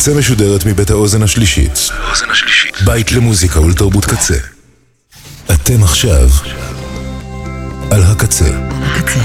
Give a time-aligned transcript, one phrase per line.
[0.00, 1.90] הקצה משודרת מבית האוזן השלישית.
[2.84, 4.34] בית למוזיקה ולתרבות קצה.
[5.54, 6.28] אתם עכשיו
[7.90, 8.44] על הקצה.
[8.82, 9.20] הקצה.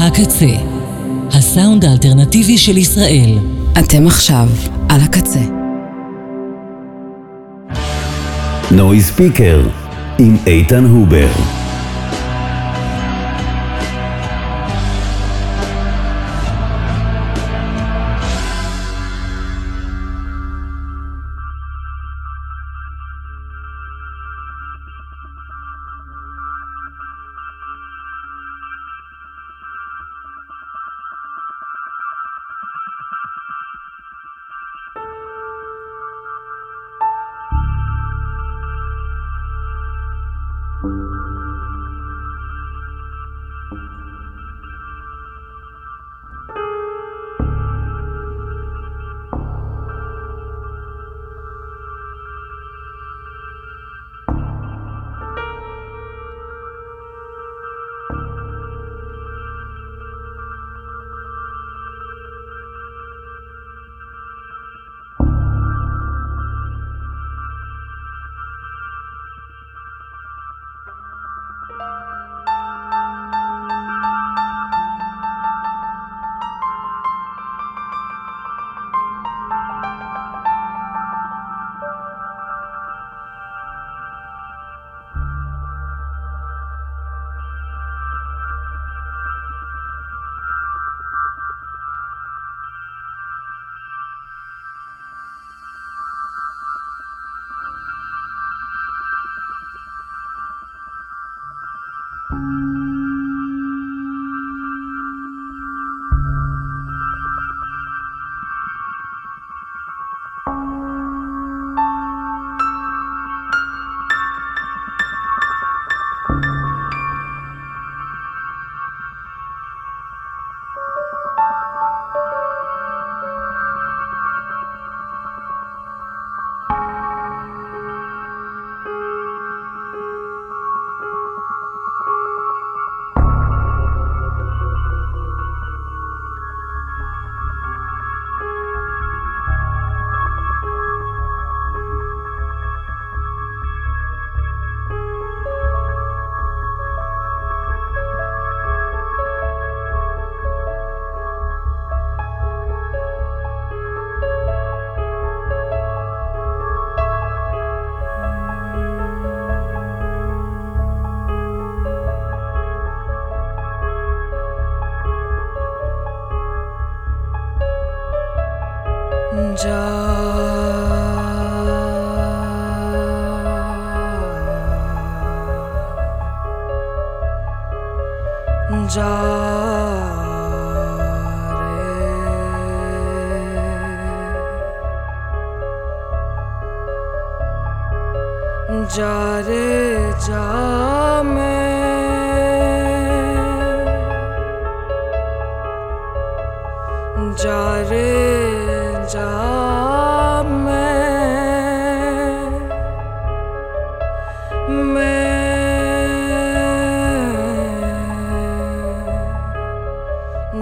[0.00, 0.46] הקצה,
[1.32, 3.38] הסאונד האלטרנטיבי של ישראל.
[3.78, 4.48] אתם עכשיו
[4.88, 5.42] על הקצה.
[8.70, 9.68] נוי ספיקר
[10.18, 11.28] עם איתן הובר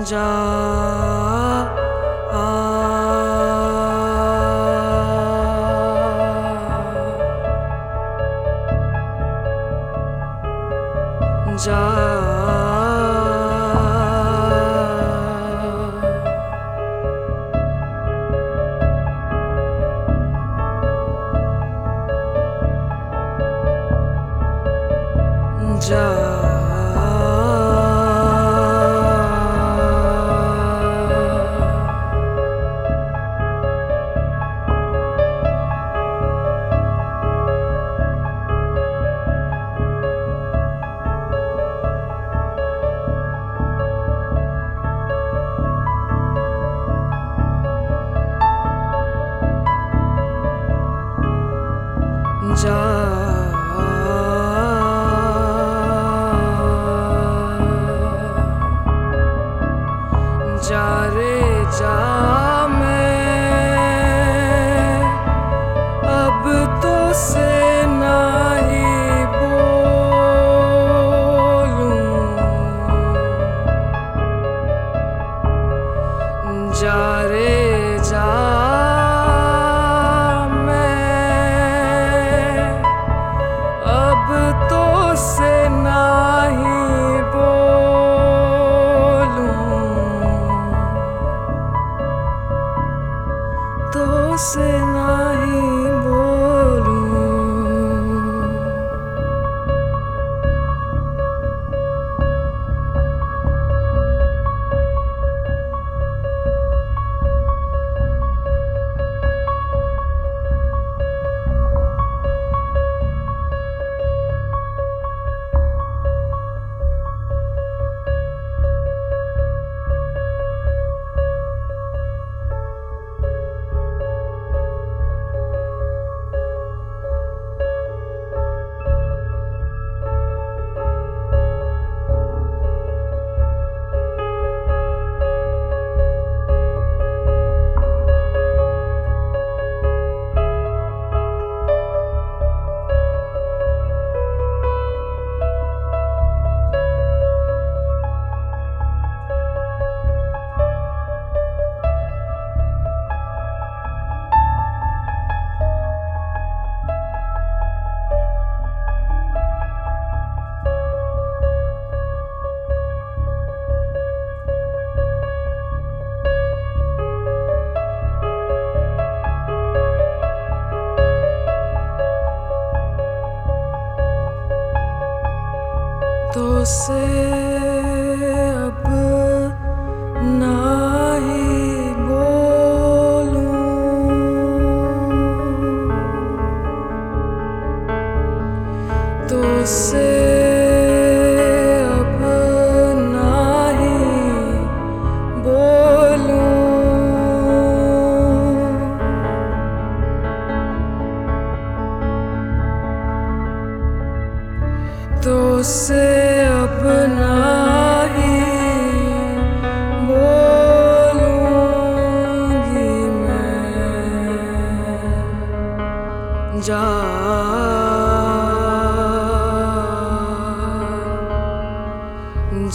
[0.05, 1.04] 적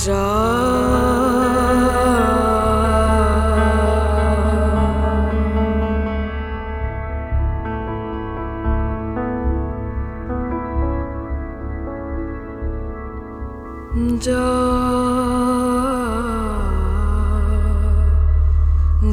[0.04, 0.22] जा
[14.24, 14.44] जा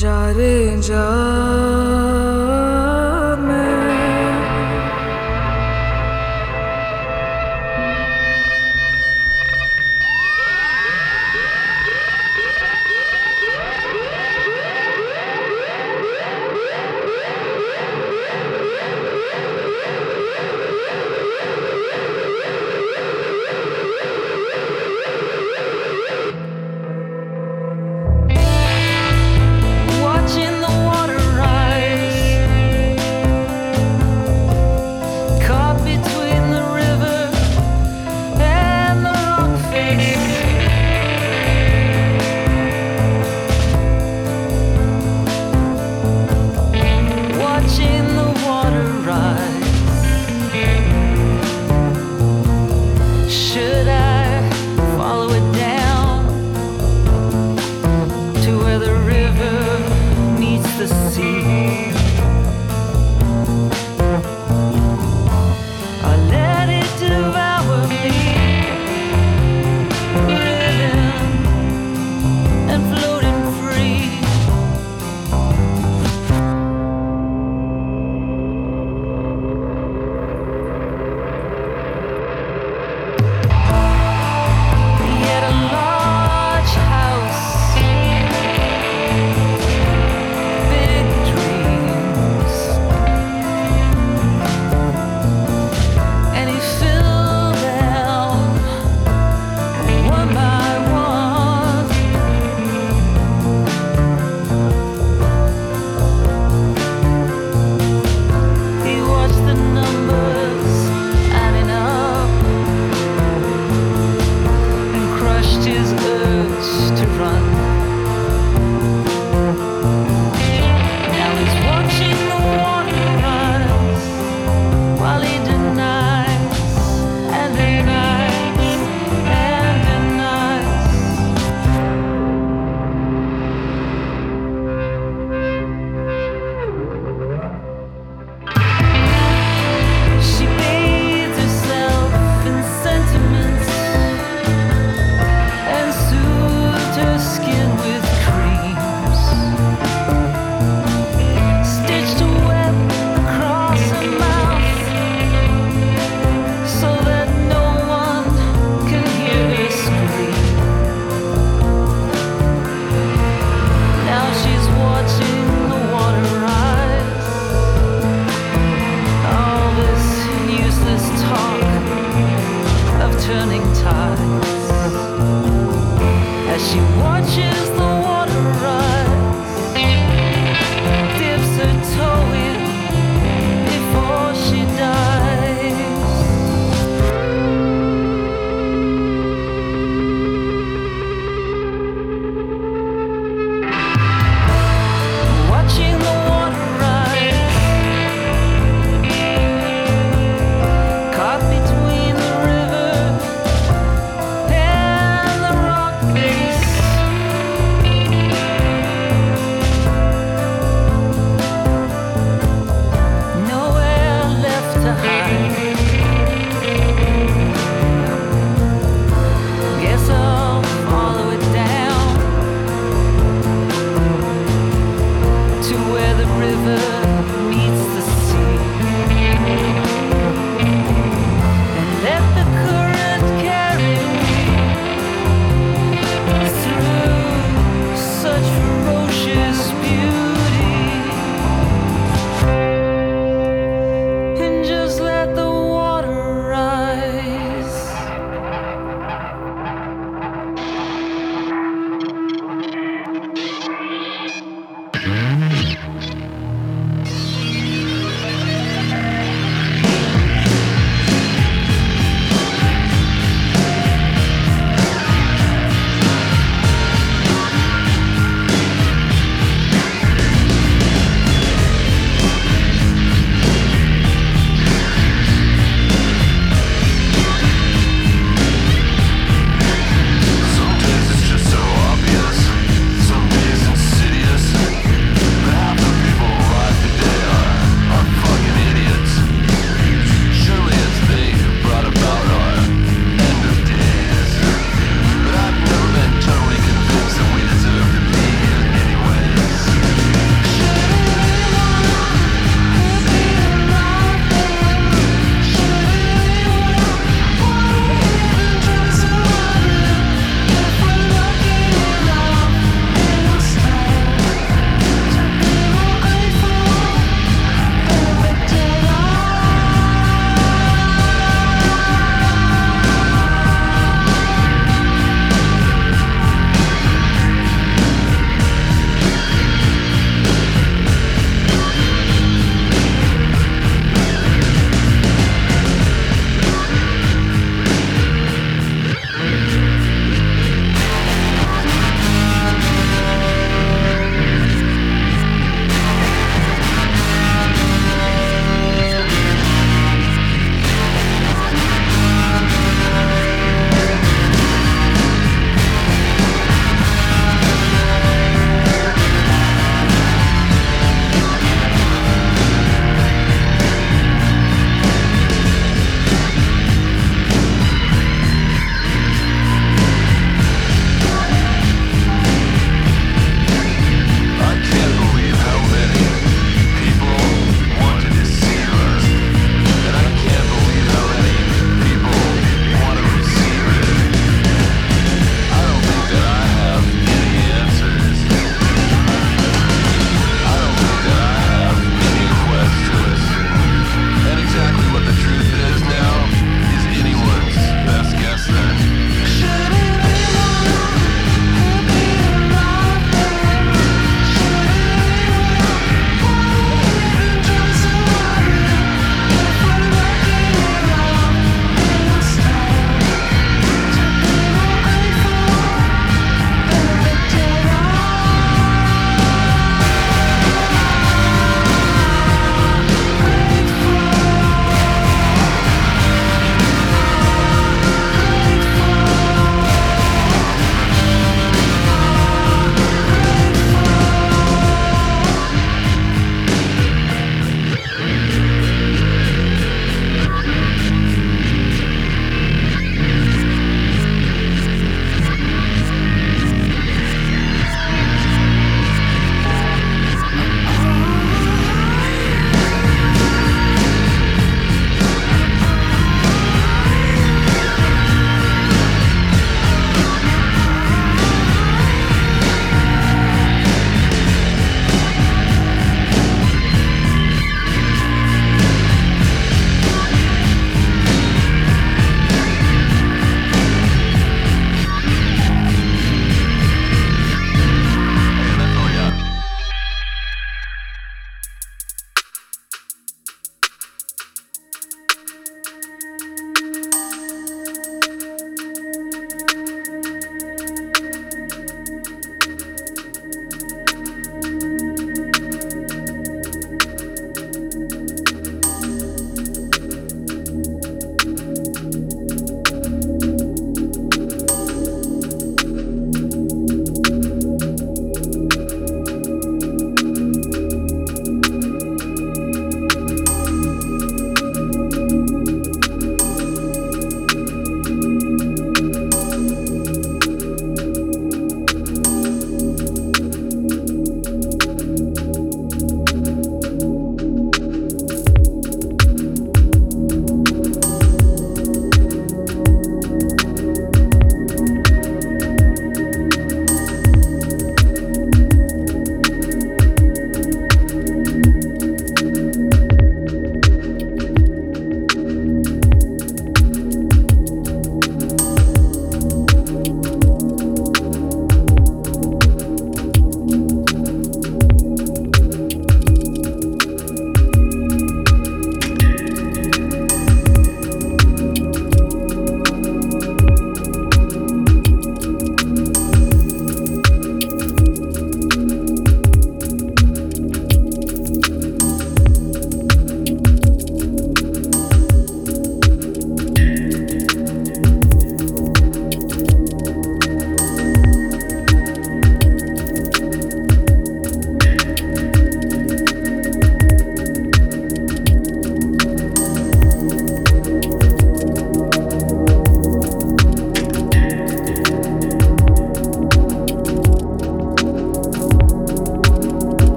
[0.00, 0.54] जा रे
[0.88, 1.67] जा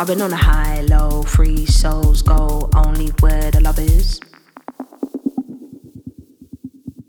[0.00, 4.20] I've been on a high, low, free souls go only where the love is.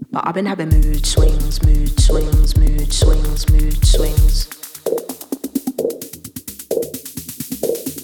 [0.09, 4.49] But I've been having mood swings, mood swings, mood swings, mood swings.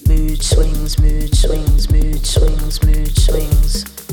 [0.08, 4.05] Mood swings, mood swings, mood swings, mood swings.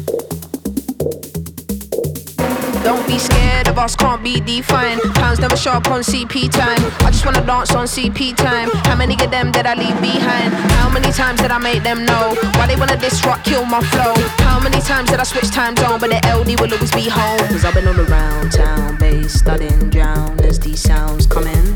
[2.85, 5.01] Don't be scared of us, can't be defined.
[5.15, 6.79] Pounds never show up on CP time.
[7.07, 8.71] I just wanna dance on CP time.
[8.85, 10.53] How many of them did I leave behind?
[10.79, 12.35] How many times did I make them know?
[12.57, 14.15] Why they wanna disrupt, kill my flow?
[14.45, 16.01] How many times did I switch time zone?
[16.01, 17.39] But the LD will always be home.
[17.49, 21.67] Cause I've been all around town, bass studying, drown as these sounds come in.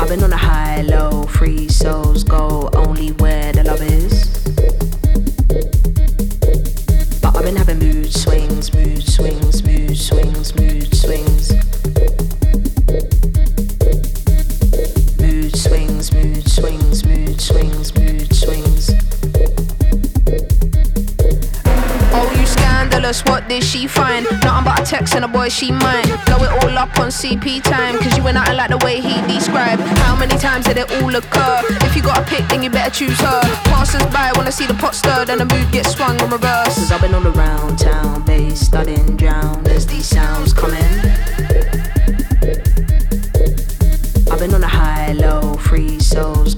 [0.00, 3.52] I've been on a high, low, free souls go only where
[25.50, 26.06] she mine.
[26.26, 29.20] Blow it all up on CP time, cause you ain't nothing like the way he
[29.32, 29.82] described.
[30.04, 31.60] How many times did it all occur?
[31.86, 33.40] If you got a pick, then you better choose her.
[33.64, 36.74] Passers by wanna see the pot stirred and the mood gets swung in reverse.
[36.74, 40.98] Cause I've been all around town, bass studying, drown as these sounds come in.
[44.30, 46.54] I've been on a high, low, free souls